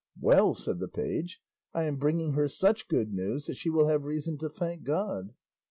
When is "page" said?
0.87-1.39